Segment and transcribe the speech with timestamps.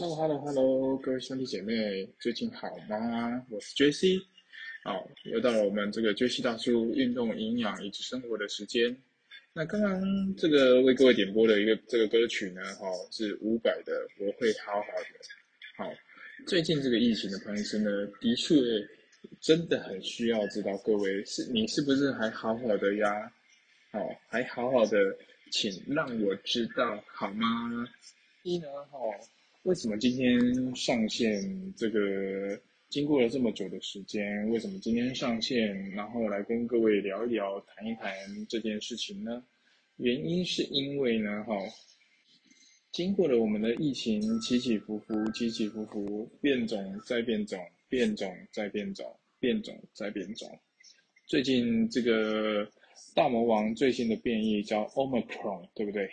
[0.00, 3.44] Hello，Hello，Hello，各位兄弟姐妹，最近好吗？
[3.50, 4.18] 我是 JC，
[4.82, 8.96] 好，又到了我们这个 JC 大叔运动、营养以及生活的时间。
[9.52, 10.00] 那刚刚
[10.36, 13.92] 这个为各位点播的一个这个歌曲呢，哈，是伍佰的
[14.24, 15.84] 《我会好好的》。
[15.84, 15.94] 好，
[16.46, 18.54] 最近这个疫情的朋友呢，的确
[19.38, 23.30] 真的很需要知道各位是你是不是还好好的呀？
[23.92, 24.96] 好，还好好的，
[25.52, 27.86] 请让我知道好吗？
[28.44, 28.98] 一呢，哈。
[29.64, 31.74] 为什么今天上线？
[31.76, 38.10] 这个经过了这么久的时间，为什么今天上线，然后来跟各位聊一聊、谈一谈
[38.48, 39.44] 这件事情呢？
[39.96, 41.54] 原因是因为呢，哈，
[42.90, 50.58] 经过了我们的疫情起起伏伏、起起伏伏，变种再变种，变种再变种，变种再变种。
[51.26, 52.66] 最近这个
[53.14, 56.10] 大魔王最新的变异叫 Omicron，对不对？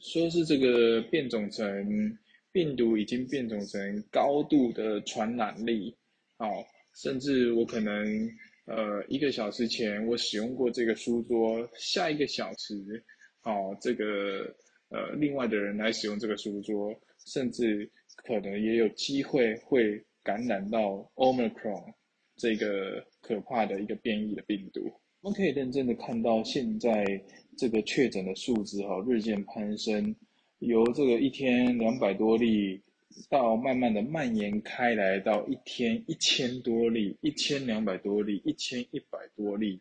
[0.00, 2.18] 说是这个变种成
[2.52, 5.94] 病毒已经变种成高度的传染力，
[6.36, 8.28] 好，甚至我可能
[8.64, 13.04] 呃一个小时前我使用过这个书桌，下一个小时，
[13.40, 14.52] 好，这个
[14.88, 16.92] 呃另外的人来使用这个书桌，
[17.26, 21.92] 甚至可能也有机会会感染到 Omicron
[22.36, 24.90] 这个可怕的一个变异的病毒。
[25.20, 27.22] 我们可以认真的看到现在。
[27.58, 30.16] 这个确诊的数字哈日渐攀升，
[30.60, 32.80] 由这个一天两百多例，
[33.28, 39.78] 到慢慢的蔓延开来，到一天一千多例、一千两百多例、一千一百多例。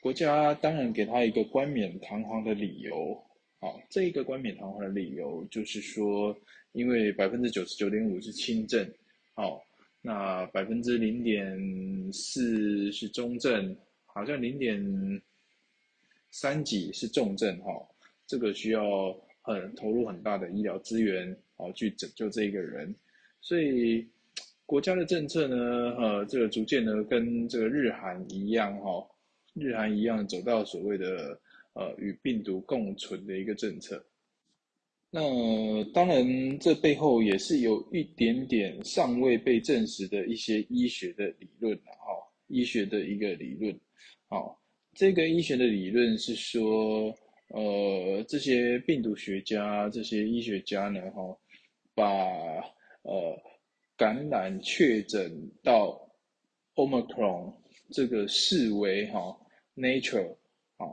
[0.00, 3.22] 国家当然给他一个冠冕堂皇的理由，
[3.60, 6.36] 好，这一个冠冕堂皇的理由就是说，
[6.72, 8.92] 因为百分之九十九点五是轻症，
[9.34, 9.64] 好，
[10.02, 15.22] 那百分之零点四是中症，好像零点。
[16.32, 17.72] 三级是重症哈，
[18.26, 22.94] 这个需要很投入很大的医疗资源哦，去拯救这一个人。
[23.40, 24.06] 所以
[24.66, 25.56] 国家的政策呢，
[25.96, 29.08] 呃，这个逐渐呢跟这个日韩一样哈，
[29.54, 31.40] 日韩一样走到所谓的
[31.72, 34.04] 呃与病毒共存的一个政策。
[35.10, 42.06] 那当然，这背后也是有一点点尚未被证实的一些医学的理论的哈，
[42.48, 43.78] 医学的一个理论，
[44.28, 44.60] 好。
[44.98, 47.14] 这个医学的理论是说，
[47.48, 51.38] 呃，这些病毒学家、这些医学家呢，哈，
[51.94, 52.04] 把
[53.02, 53.38] 呃
[53.94, 55.30] 感染确诊
[55.62, 56.00] 到
[56.76, 57.54] Omicron
[57.90, 59.38] 这个视为哈
[59.76, 60.34] nature
[60.78, 60.88] 啊，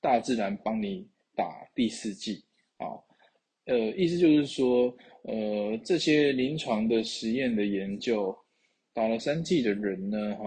[0.00, 1.06] 大自然帮你
[1.36, 2.42] 打第四剂
[2.78, 2.88] 啊，
[3.66, 8.36] 呃，意思就是说，呃，这些临床的实验的研究，
[8.92, 10.44] 打了三剂的人呢，哈，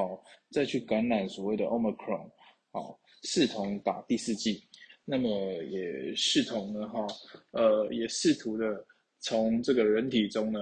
[0.51, 2.29] 再去感染所谓的 Omicron。
[2.71, 4.61] 好，视同打第四剂，
[5.05, 5.29] 那么
[5.63, 7.07] 也视同呢，哈，
[7.51, 8.85] 呃，也试图的
[9.19, 10.59] 从这个人体中呢，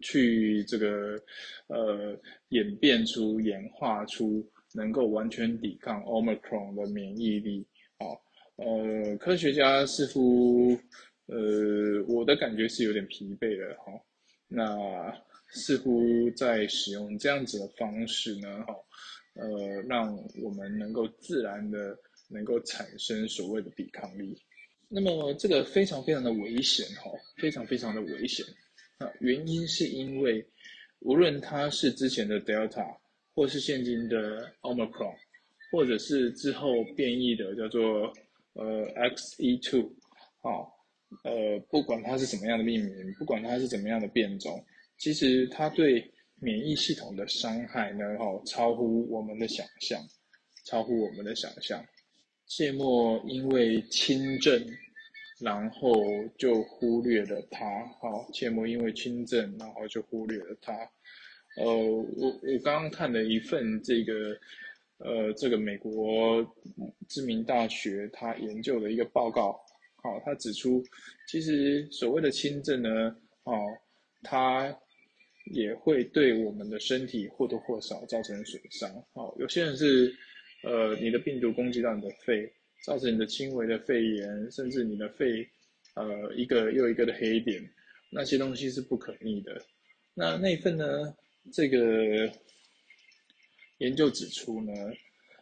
[0.00, 1.22] 去这个
[1.66, 4.42] 呃演变出、演化出
[4.72, 7.66] 能够完全抵抗 Omicron 的免疫力。
[7.98, 8.18] 好，
[8.56, 10.74] 呃，科学家似乎，
[11.32, 13.92] 呃，我的感觉是有点疲惫了，哈，
[14.48, 18.74] 那似乎在使用这样子的方式呢，哈。
[19.34, 21.98] 呃，让我们能够自然的
[22.28, 24.36] 能够产生所谓的抵抗力。
[24.90, 28.44] 那么这个非常非常的危险哈，非常非常的危险。
[28.98, 30.46] 那，原因是因为
[30.98, 32.94] 无论它是之前的 Delta，
[33.34, 35.16] 或是现今的 Omicron，
[35.70, 38.12] 或者是之后变异的叫做
[38.52, 39.90] 呃 XE2，
[40.42, 40.81] 好，
[41.24, 44.64] 呃，不管它是什么样的命名，不管它是怎么样的变种，
[44.98, 46.10] 其实它对。
[46.44, 48.18] 免疫系统的伤害呢？
[48.18, 50.02] 哈，超乎我们的想象，
[50.64, 51.86] 超乎我们的想象。
[52.48, 54.60] 切莫因为轻症，
[55.38, 55.94] 然后
[56.36, 57.64] 就忽略了它。
[58.00, 60.72] 哈，切莫因为轻症，然后就忽略了它。
[61.58, 64.36] 呃，我我刚刚看了一份这个，
[64.98, 66.44] 呃，这个美国
[67.08, 69.61] 知名大学他研究的一个报告。
[70.02, 70.84] 好，他指出，
[71.28, 73.58] 其实所谓的轻症呢，哦，
[74.22, 74.76] 它。
[75.46, 78.88] 也会对我们的身体或多或少造成损伤。
[79.12, 80.14] 好，有些人是，
[80.62, 82.48] 呃，你的病毒攻击到你的肺，
[82.84, 85.44] 造成你的轻微的肺炎，甚至你的肺，
[85.96, 87.60] 呃，一个又一个的黑点，
[88.08, 89.60] 那些东西是不可逆的。
[90.14, 91.12] 那那份呢？
[91.52, 92.30] 这个
[93.78, 94.72] 研究指出呢，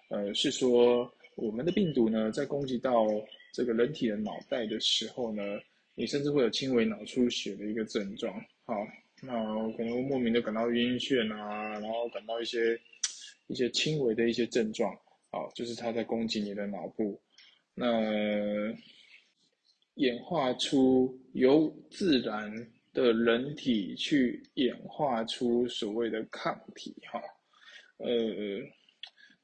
[0.08, 3.04] 呃，是说我们的病毒呢，在攻击到
[3.52, 5.42] 这个人体的脑袋的时候呢，
[5.94, 8.34] 你甚至会有轻微脑出血的一个症状。
[8.64, 8.74] 好。
[9.22, 9.34] 那
[9.72, 12.80] 可能莫名的感到晕眩啊，然后感到一些
[13.48, 14.98] 一些轻微的一些症状，
[15.30, 17.20] 好，就是它在攻击你的脑部。
[17.74, 17.86] 那
[19.96, 22.50] 演化出由自然
[22.94, 27.20] 的人体去演化出所谓的抗体，哈，
[27.98, 28.08] 呃，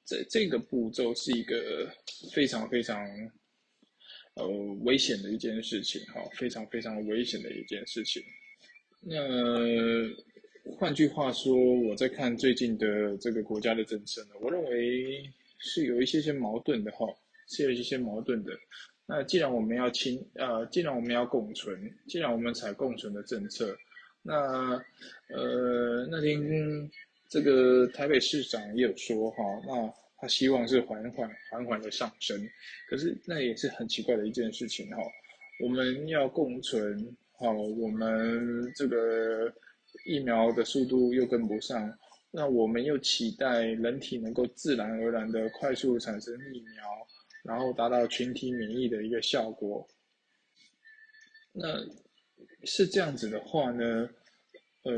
[0.06, 1.86] 这这个步骤是一个
[2.32, 2.98] 非常非常
[4.36, 4.46] 呃
[4.84, 8.22] 危险的一件事情，哈，非常非常危险的一件事情。
[9.00, 9.18] 那
[10.78, 15.22] 换句话说，我在看最近的这个国家的政策呢，我认为
[15.58, 17.06] 是有一些些矛盾的，哈，
[17.48, 18.52] 是有一些些矛盾的。
[19.06, 21.78] 那既然我们要亲，呃，既然我们要共存，
[22.08, 23.76] 既然我们采共存的政策，
[24.22, 24.34] 那，
[25.28, 26.90] 呃，那天
[27.28, 29.94] 这个台北市长也有说哈，那
[30.28, 32.38] 希望是缓缓缓缓的上升，
[32.88, 35.02] 可是那也是很奇怪的一件事情哈，
[35.62, 39.52] 我们要共存，好，我们这个
[40.04, 41.92] 疫苗的速度又跟不上，
[42.30, 46.84] 那我们又期待人体能够自然而然的快速产生疫苗。
[47.42, 49.86] 然后达到群体免疫的一个效果。
[51.52, 51.78] 那
[52.64, 54.10] 是这样子的话呢？
[54.86, 54.92] 呃，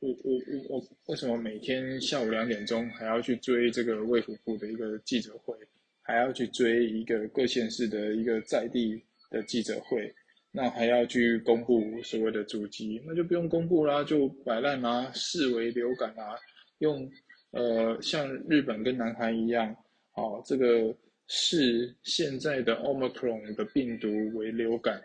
[0.00, 0.34] 我我
[0.68, 5.54] 我我为什么每天下午两点钟还要去追这个卫福部的一个记者会，
[6.02, 9.00] 还要去追一个各县市的一个在地
[9.30, 10.12] 的记者会？
[10.50, 13.00] 那还要去公布所谓的主机？
[13.06, 16.34] 那就不用公布啦，就摆烂啦，视为流感啊，
[16.78, 17.08] 用
[17.52, 19.72] 呃像日本跟南韩一样，
[20.14, 20.94] 哦这个。
[21.30, 24.98] 视现在的 Omicron 的病毒为流感，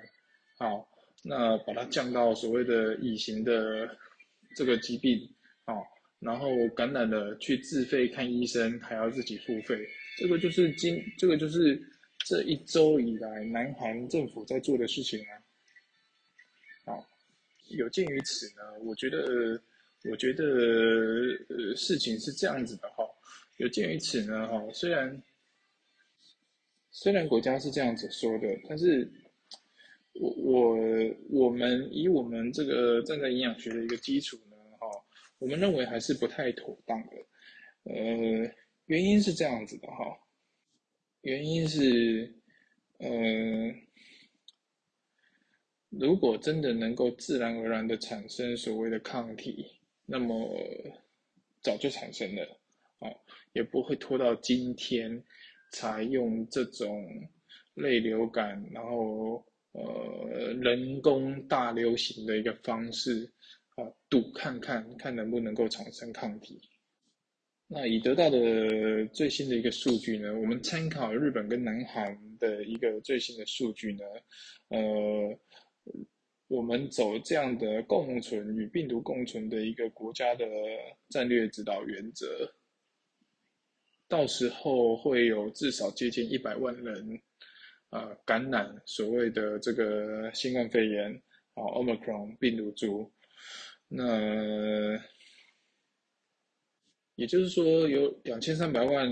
[0.57, 0.87] 好，
[1.21, 3.89] 那把它降到所谓的乙型的
[4.55, 5.29] 这个疾病，
[5.65, 5.85] 好，
[6.19, 11.81] 然后感染了去自费看医生，还要自己付费，这个就是今这个就是
[12.25, 15.33] 这一周以来南韩政府在做的事情啊，
[16.85, 17.07] 好，
[17.69, 19.61] 有鉴于此呢，我觉得
[20.03, 20.43] 我觉得
[21.49, 23.03] 呃事情是这样子的哈，
[23.57, 25.21] 有鉴于此呢哈，虽然。
[26.95, 29.11] 虽然国家是这样子说的，但是
[30.13, 30.77] 我我
[31.29, 34.87] 我们以我们这个站在营养学的一个基础呢，哈，
[35.39, 37.11] 我们认为还是不太妥当的。
[37.83, 38.53] 呃，
[38.85, 40.17] 原因是这样子的哈，
[41.21, 42.33] 原因是，
[42.97, 43.09] 呃，
[45.89, 49.65] 如果真的能够自然而然的产生所谓的抗体，
[50.05, 50.57] 那么
[51.61, 52.59] 早就产生了，
[52.99, 53.09] 啊，
[53.53, 55.23] 也不会拖到今天。
[55.75, 57.03] 才用这种
[57.73, 59.43] 类流感，然后
[60.61, 63.31] 人工大流行的一个方式
[63.75, 66.61] 啊，赌看看看能不能够产生抗体。
[67.67, 74.03] 那已得到的最新的一个数据呢，我们参考日本跟南韩的一个最新的数据呢，
[74.67, 75.39] 呃，
[76.49, 80.45] 我们走这样的共存与病毒共存的一个国家的
[81.09, 82.53] 战略指导原则。
[84.07, 87.19] 到时候会有至少接近一百万人，
[87.93, 91.13] 呃，感染所谓的这个新冠肺炎
[91.53, 93.07] 啊，Omicron 病毒株。
[93.87, 94.99] 那
[97.13, 99.07] 也就是说，有两千三百万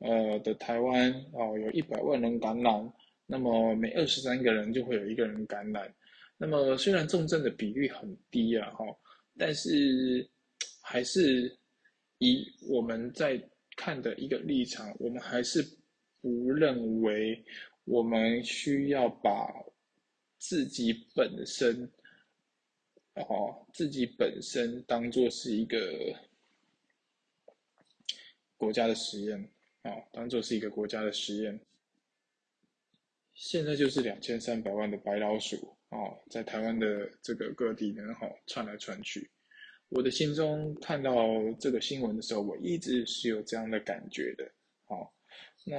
[0.00, 2.92] 呃的台湾哦，有一百万人感染，
[3.24, 5.90] 那么每二十三个人就会有一个人感染。
[6.36, 8.84] 那么虽然重症的比率很低啊，哈，
[9.38, 10.28] 但是
[10.82, 11.50] 还是
[12.18, 13.42] 以我们在
[13.76, 15.66] 看的一个立场，我们还是
[16.20, 17.42] 不认为
[17.88, 19.50] 我们需要把
[20.38, 21.90] 自己本身，
[23.14, 26.14] 哦，自己本身当做是一个
[28.56, 29.50] 国家的实验，
[29.82, 31.58] 啊，当做是一个国家的实验。
[33.34, 39.30] 现在就是两千三百万的白老鼠，哦，在台湾的这个各地呢，哈，窜来窜去。
[39.90, 41.14] 我的心中看到
[41.58, 44.50] 这个新闻的时候，我一直是有这样的感觉的。
[44.84, 45.14] 好，
[45.64, 45.78] 那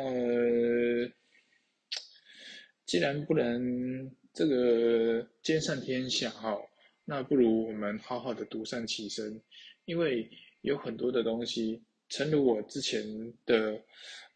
[2.90, 6.60] 既然不能这个兼善天下，哈，
[7.06, 9.40] 那不如我们好好的独善其身，
[9.86, 10.28] 因为
[10.62, 13.80] 有很多的东西，诚如我之前的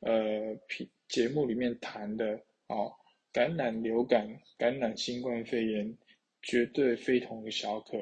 [0.01, 0.55] 呃
[1.07, 2.93] 节目里面谈的，哦，
[3.31, 5.98] 感染流感、感染新冠肺炎，
[6.43, 7.98] 绝对非同小可。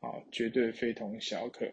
[0.00, 1.64] 啊，绝对非同小可。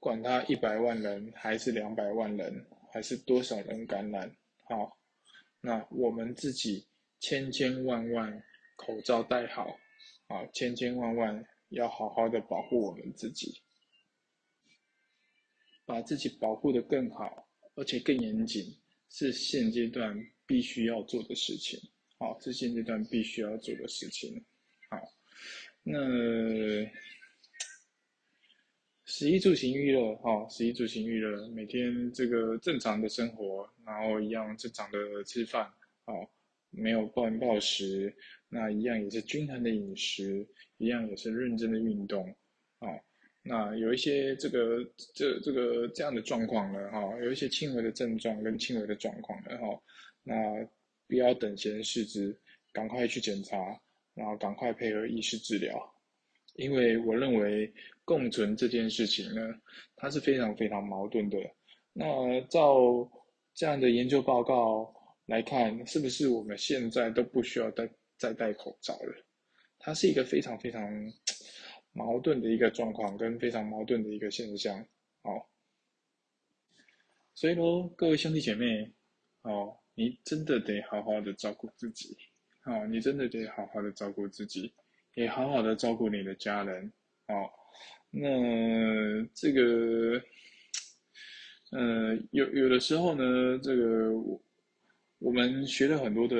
[0.00, 4.98] 管他一百万人还是两百万人，还是多少人感染，好，
[5.60, 6.87] 那我们自己
[7.20, 8.42] 千千万万
[8.76, 9.78] 口罩戴好，
[10.28, 13.60] 啊，千千万万要好好的保护我们自己，
[15.84, 18.64] 把自己保护的更好，而且更严谨，
[19.10, 21.78] 是现阶段必须要做的事情。
[22.18, 24.44] 好，是现阶段必须要做的事情。
[24.90, 24.98] 好。
[25.84, 25.96] 那，
[29.06, 35.72] 食衣住行娱乐，哈，食衣住行娱乐，每天这个正常的生活，然后一样正常的吃饭，
[36.04, 36.12] 好，
[36.70, 38.14] 没有暴饮暴食，
[38.48, 40.46] 那一样也是均衡的饮食，
[40.76, 42.28] 一样也是认真的运动，
[42.78, 42.88] 啊，
[43.42, 44.84] 那有一些这个
[45.14, 49.82] 这这个这样的状况呢，哈，有一些轻微的症状跟轻微的状况呢，哈，
[50.22, 50.34] 那
[51.08, 52.38] 不要等闲视之，
[52.72, 53.56] 赶快去检查，
[54.14, 55.94] 然后赶快配合医师治疗，
[56.54, 57.72] 因为我认为
[58.04, 59.40] 共存这件事情呢，
[59.96, 61.38] 它是非常非常矛盾的。
[61.92, 63.10] 那照
[63.54, 64.94] 这样的研究报告。
[65.28, 69.26] 来看，是不是我们现在都不需要戴再戴口罩了？
[69.78, 70.82] 它是一个非常非常
[71.92, 74.80] 矛盾的一个状况，跟非常矛盾的一个现象。
[75.24, 75.44] 哦，
[77.34, 78.90] 所以喽，各位兄弟姐妹，
[79.42, 82.16] 哦，你真的得好好的照顾自己，
[82.64, 84.72] 哦，你真的得好好的照顾自己，
[85.14, 86.90] 也好好的照顾你的家人。
[87.26, 87.50] 哦，
[88.10, 88.26] 那
[89.34, 90.22] 这个，
[91.72, 94.40] 呃，有有的时候呢，这个我。
[95.18, 96.36] 我们学了很多的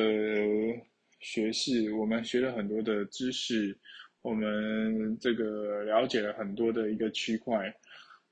[1.21, 3.77] 学士，我们学了很多的知识，
[4.23, 7.75] 我们这个了解了很多的一个区块，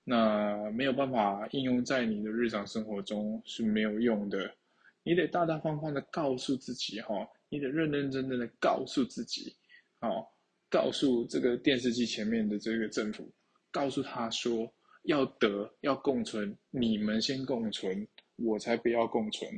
[0.04, 4.54] 那没有办法应用在你的日常生活中是没有用的。
[5.02, 9.52] 你得大大方方的告诉自己，哈，你得认认真真的告诉自己，
[10.00, 10.32] 好，
[10.70, 13.28] 告诉这个电视机前面的这个政府，
[13.72, 14.72] 告诉他说，
[15.04, 19.50] 要得要共存，你们先共存，我才不要共存，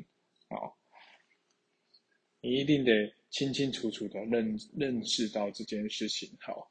[0.49, 0.77] 好。
[2.41, 6.71] 你一定得清清楚楚的认认识到这件事情，好，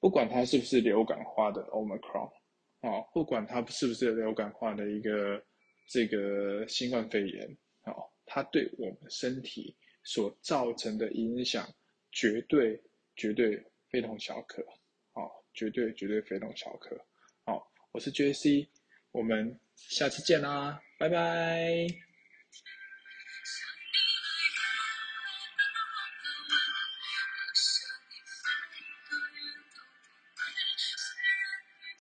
[0.00, 2.32] 不管它是不是流感化的 Omicron，
[2.80, 5.44] 好，不管它是不是流感化的一个
[5.86, 11.68] 这个新冠肺炎，好，它对我们身体所造成的影响，
[12.10, 12.82] 绝对
[13.14, 14.64] 绝对非同小可，
[15.12, 16.98] 好，绝对绝对非同小可，
[17.44, 18.66] 好，我是 J C，
[19.12, 22.03] 我们下次见啦，拜拜。